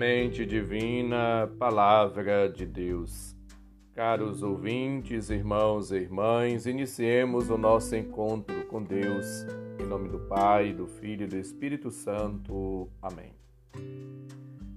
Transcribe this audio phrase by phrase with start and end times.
[0.00, 3.36] Semente Divina, Palavra de Deus.
[3.92, 9.46] Caros ouvintes, irmãos e irmãs, iniciemos o nosso encontro com Deus,
[9.78, 12.88] em nome do Pai, do Filho e do Espírito Santo.
[13.02, 13.34] Amém.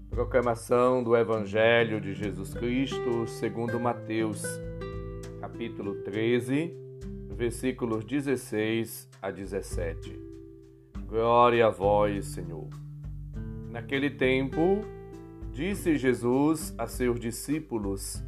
[0.09, 4.43] Proclamação do Evangelho de Jesus Cristo, segundo Mateus,
[5.39, 6.69] capítulo 13,
[7.29, 10.19] versículos 16 a 17.
[11.07, 12.67] Glória a vós, Senhor.
[13.71, 14.83] Naquele tempo,
[15.53, 18.23] disse Jesus a seus discípulos: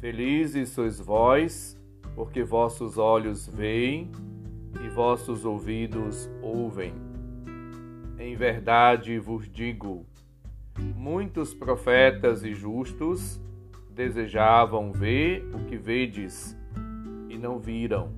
[0.00, 1.76] Felizes sois vós,
[2.14, 4.10] porque vossos olhos veem
[4.84, 6.94] e vossos ouvidos ouvem.
[8.18, 10.06] Em verdade vos digo:
[10.94, 13.40] muitos profetas e justos
[13.90, 16.56] desejavam ver o que vedes
[17.28, 18.12] e não viram,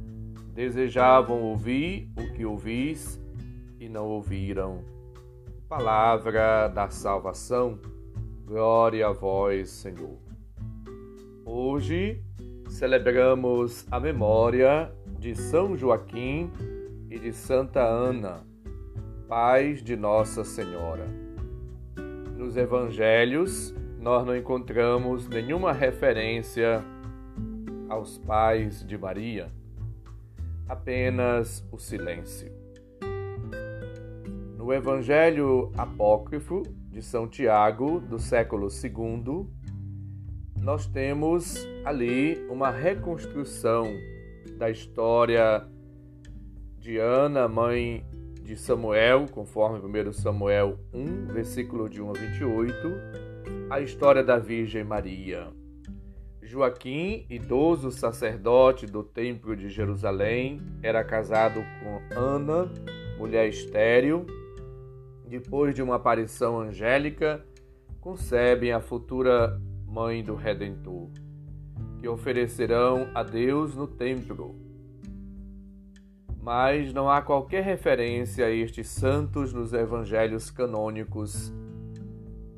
[0.53, 3.21] desejavam ouvir o que ouvis
[3.81, 4.96] e não ouviram
[5.69, 7.81] Palavra da salvação,
[8.45, 10.17] glória a vós, Senhor.
[11.45, 12.23] Hoje
[12.69, 16.53] celebramos a memória de São Joaquim
[17.11, 18.47] e de Santa Ana,
[19.27, 21.09] pais de Nossa Senhora.
[22.37, 26.81] Nos evangelhos, nós não encontramos nenhuma referência
[27.89, 29.51] aos pais de Maria,
[30.69, 32.66] apenas o silêncio.
[34.67, 39.47] No Evangelho Apócrifo de São Tiago, do século II,
[40.61, 43.85] nós temos ali uma reconstrução
[44.59, 45.65] da história
[46.81, 48.05] de Ana, mãe
[48.43, 52.73] de Samuel, conforme 1 Samuel 1, versículo de 1 a 28,
[53.71, 55.47] a história da Virgem Maria.
[56.43, 62.69] Joaquim, idoso sacerdote do Templo de Jerusalém, era casado com Ana,
[63.17, 64.27] mulher estéril,
[65.29, 67.45] depois de uma aparição angélica,
[68.01, 71.11] concebem a futura mãe do Redentor,
[71.99, 74.55] que oferecerão a Deus no templo.
[76.41, 81.53] Mas não há qualquer referência a estes santos nos evangelhos canônicos.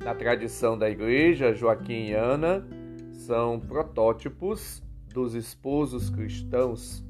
[0.03, 2.63] Na tradição da Igreja, Joaquim e Ana
[3.11, 7.03] são protótipos dos esposos cristãos.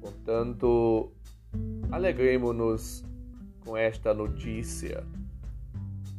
[0.00, 1.12] Portanto,
[1.90, 3.04] alegremos-nos
[3.64, 5.04] com esta notícia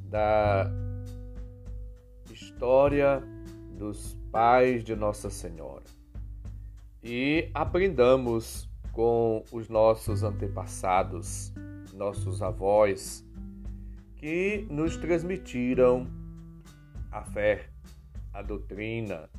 [0.10, 0.72] da
[2.32, 3.22] história
[3.78, 5.84] dos pais de Nossa Senhora
[7.04, 11.54] e aprendamos com os nossos antepassados,
[11.94, 13.24] nossos avós,
[14.16, 16.08] que nos transmitiram
[17.12, 17.70] a fé,
[18.34, 19.30] a doutrina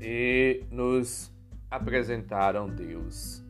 [0.00, 1.30] e nos
[1.70, 3.44] apresentaram Deus.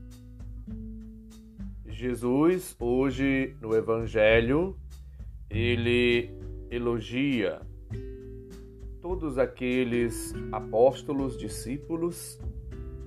[2.00, 4.74] Jesus, hoje no Evangelho,
[5.50, 6.30] ele
[6.70, 7.60] elogia
[9.02, 12.40] todos aqueles apóstolos, discípulos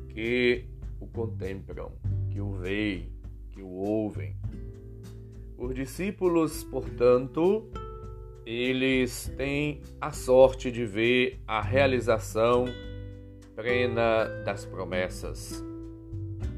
[0.10, 0.66] que
[1.00, 1.92] o contemplam,
[2.30, 3.12] que o veem,
[3.52, 4.36] que o ouvem.
[5.58, 7.68] Os discípulos, portanto,
[8.46, 12.66] eles têm a sorte de ver a realização
[13.56, 15.73] plena das promessas.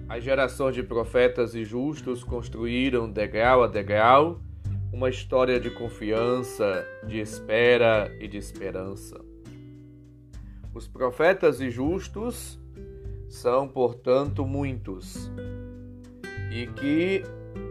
[0.08, 4.40] As gerações de profetas e justos construíram, degrau a degrau,
[4.94, 9.20] uma história de confiança, de espera e de esperança.
[10.74, 12.60] Os profetas e justos
[13.28, 15.32] são, portanto, muitos
[16.52, 17.24] e que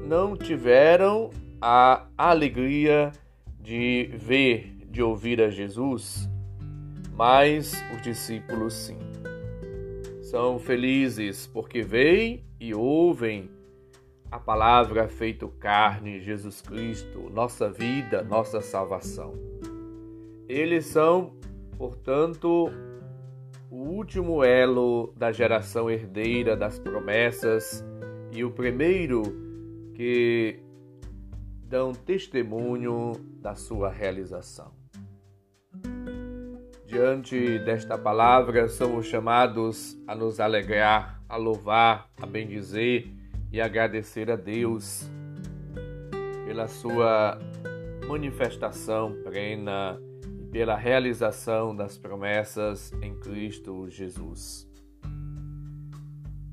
[0.07, 1.31] não tiveram
[1.61, 3.13] a alegria
[3.59, 6.29] de ver, de ouvir a Jesus,
[7.17, 9.14] mas os discípulos sim.
[10.35, 13.49] São felizes porque veem e ouvem
[14.33, 19.33] a palavra feito carne, Jesus Cristo, nossa vida, nossa salvação.
[20.49, 21.37] Eles são,
[21.79, 22.69] portanto,
[23.71, 27.85] o último elo da geração herdeira das promessas
[28.33, 29.23] e o primeiro
[29.95, 30.59] que
[31.63, 34.84] dão testemunho da sua realização.
[36.95, 43.09] Diante desta palavra, somos chamados a nos alegrar, a louvar, a bendizer
[43.51, 45.11] e agradecer a Deus
[46.47, 47.37] pela sua
[48.07, 50.01] manifestação plena
[50.39, 54.71] e pela realização das promessas em Cristo Jesus.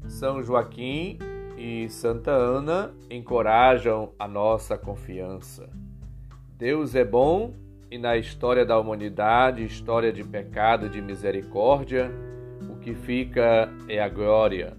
[0.08, 1.20] São Joaquim
[1.56, 5.70] e Santa Ana encorajam a nossa confiança.
[6.58, 7.54] Deus é bom
[7.92, 12.10] e na história da humanidade, história de pecado e de misericórdia,
[12.70, 14.78] o que fica é a glória,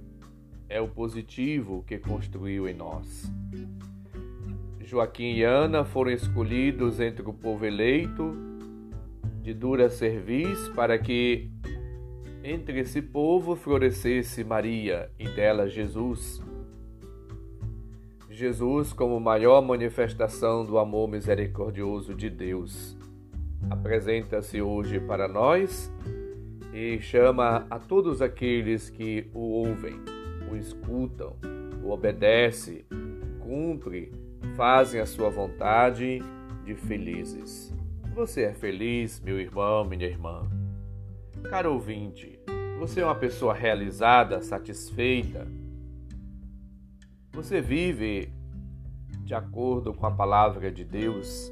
[0.67, 3.31] é o positivo que construiu em nós.
[4.81, 8.35] Joaquim e Ana foram escolhidos entre o povo eleito
[9.43, 11.51] de dura cerviz para que
[12.43, 16.43] entre esse povo florescesse Maria e dela Jesus.
[18.31, 22.97] Jesus, como maior manifestação do amor misericordioso de Deus,
[23.71, 25.93] apresenta-se hoje para nós
[26.73, 30.01] e chama a todos aqueles que o ouvem,
[30.51, 31.37] o escutam,
[31.83, 32.85] o obedecem,
[33.41, 34.13] cumpre,
[34.57, 36.21] fazem a sua vontade
[36.65, 37.73] de felizes.
[38.15, 40.49] Você é feliz, meu irmão, minha irmã?
[41.51, 42.39] Caro ouvinte,
[42.79, 45.47] você é uma pessoa realizada, satisfeita?
[47.33, 48.33] Você vive
[49.25, 51.51] de acordo com a palavra de Deus?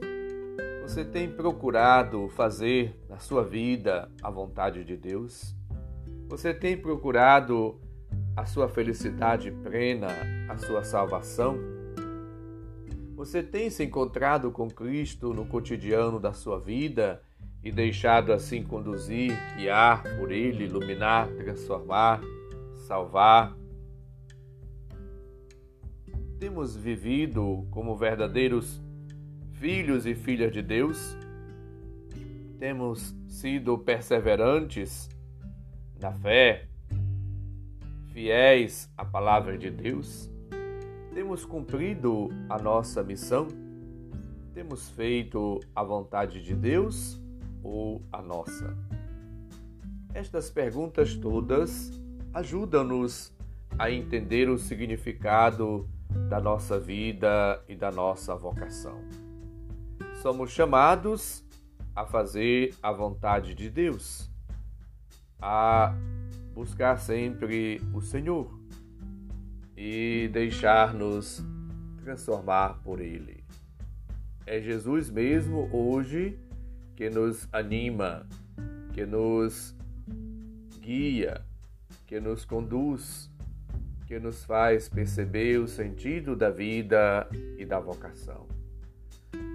[0.90, 5.54] Você tem procurado fazer na sua vida a vontade de Deus?
[6.28, 7.80] Você tem procurado
[8.34, 10.08] a sua felicidade plena,
[10.48, 11.56] a sua salvação?
[13.14, 17.22] Você tem se encontrado com Cristo no cotidiano da sua vida
[17.62, 22.20] e deixado assim conduzir, guiar por Ele, iluminar, transformar,
[22.88, 23.56] salvar?
[26.40, 28.82] Temos vivido como verdadeiros
[29.60, 31.14] filhos e filhas de Deus?
[32.58, 35.06] Temos sido perseverantes
[36.00, 36.66] na fé,
[38.10, 40.30] fiéis à palavra de Deus?
[41.12, 43.48] Temos cumprido a nossa missão?
[44.54, 47.20] Temos feito a vontade de Deus
[47.62, 48.74] ou a nossa?
[50.14, 51.92] Estas perguntas todas
[52.32, 53.30] ajudam-nos
[53.78, 55.86] a entender o significado
[56.30, 59.09] da nossa vida e da nossa vocação.
[60.22, 61.42] Somos chamados
[61.96, 64.30] a fazer a vontade de Deus,
[65.40, 65.94] a
[66.52, 68.52] buscar sempre o Senhor
[69.74, 71.42] e deixar-nos
[72.04, 73.42] transformar por Ele.
[74.44, 76.38] É Jesus mesmo hoje
[76.94, 78.26] que nos anima,
[78.92, 79.74] que nos
[80.80, 81.42] guia,
[82.06, 83.30] que nos conduz,
[84.06, 87.26] que nos faz perceber o sentido da vida
[87.56, 88.59] e da vocação.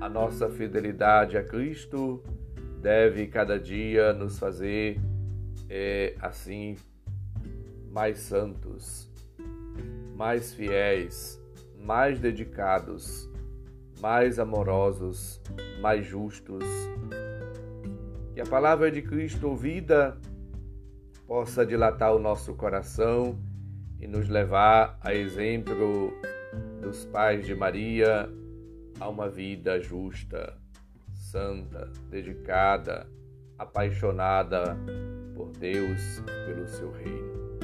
[0.01, 2.21] A nossa fidelidade a Cristo
[2.81, 4.99] deve cada dia nos fazer
[5.69, 6.75] é, assim
[7.91, 9.09] mais santos,
[10.15, 11.41] mais fiéis,
[11.79, 13.29] mais dedicados,
[14.01, 15.41] mais amorosos,
[15.81, 16.65] mais justos.
[18.33, 20.17] Que a palavra de Cristo ouvida
[21.25, 23.39] possa dilatar o nosso coração
[23.99, 26.13] e nos levar a exemplo
[26.81, 28.29] dos pais de Maria
[28.99, 30.57] a uma vida justa,
[31.13, 33.07] santa, dedicada,
[33.57, 34.77] apaixonada
[35.35, 37.59] por Deus, pelo seu reino.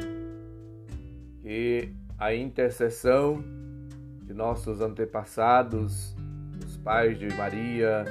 [1.41, 3.43] Que a intercessão
[4.23, 6.15] de nossos antepassados,
[6.59, 8.05] dos pais de Maria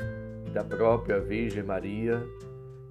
[0.46, 2.22] e da própria Virgem Maria,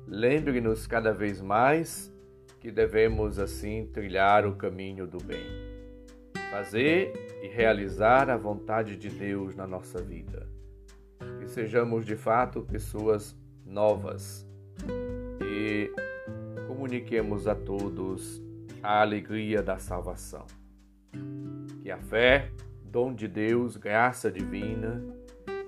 [0.07, 2.13] lembre-nos cada vez mais
[2.59, 5.69] que devemos assim trilhar o caminho do bem
[6.49, 10.47] fazer e realizar a vontade de Deus na nossa vida.
[11.39, 14.47] Que sejamos de fato pessoas novas
[15.41, 15.91] e
[16.67, 18.41] comuniquemos a todos
[18.81, 20.45] a alegria da salvação.
[21.81, 22.51] Que a fé,
[22.83, 25.03] dom de Deus, graça divina,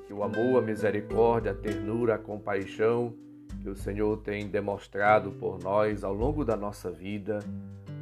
[0.08, 3.16] que o amor, a misericórdia, a ternura, a compaixão
[3.62, 7.40] que o Senhor tem demonstrado por nós ao longo da nossa vida,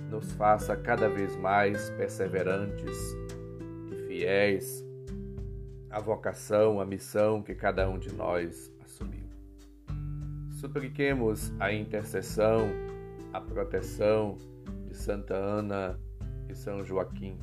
[0.09, 2.97] nos faça cada vez mais perseverantes
[3.91, 4.83] e fiéis
[5.89, 9.29] à vocação, à missão que cada um de nós assumiu.
[10.51, 12.69] Supliquemos a intercessão,
[13.31, 14.37] a proteção
[14.87, 15.99] de Santa Ana
[16.49, 17.37] e São Joaquim,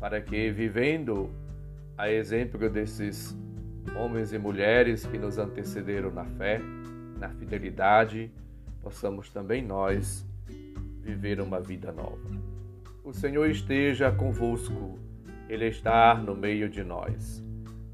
[0.00, 1.30] para que, vivendo
[1.96, 3.36] a exemplo desses
[3.94, 6.60] homens e mulheres que nos antecederam na fé,
[7.18, 8.32] na fidelidade,
[8.82, 10.25] possamos também nós
[11.06, 12.18] viver uma vida nova.
[13.04, 14.98] O Senhor esteja convosco,
[15.48, 17.44] Ele está no meio de nós.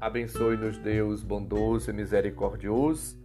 [0.01, 3.15] Abençoe-nos, Deus bondoso e misericordioso,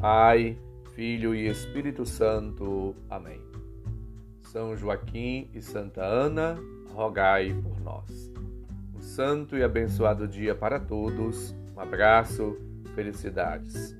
[0.00, 0.58] Pai,
[0.94, 2.96] Filho e Espírito Santo.
[3.08, 3.40] Amém.
[4.42, 6.58] São Joaquim e Santa Ana,
[6.92, 8.32] rogai por nós.
[8.96, 11.54] Um santo e abençoado dia para todos.
[11.76, 12.58] Um abraço,
[12.94, 13.96] felicidades.